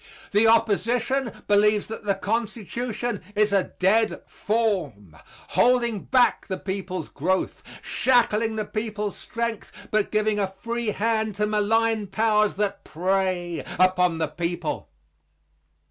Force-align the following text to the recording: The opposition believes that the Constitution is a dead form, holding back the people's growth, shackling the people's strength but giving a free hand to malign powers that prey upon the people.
The 0.31 0.47
opposition 0.47 1.31
believes 1.47 1.87
that 1.87 2.05
the 2.05 2.15
Constitution 2.15 3.21
is 3.35 3.53
a 3.53 3.71
dead 3.77 4.23
form, 4.25 5.15
holding 5.49 6.05
back 6.05 6.47
the 6.47 6.57
people's 6.57 7.07
growth, 7.07 7.61
shackling 7.83 8.55
the 8.55 8.65
people's 8.65 9.15
strength 9.15 9.71
but 9.91 10.09
giving 10.09 10.39
a 10.39 10.47
free 10.47 10.87
hand 10.87 11.35
to 11.35 11.45
malign 11.45 12.07
powers 12.07 12.55
that 12.55 12.83
prey 12.83 13.63
upon 13.79 14.17
the 14.17 14.27
people. 14.27 14.89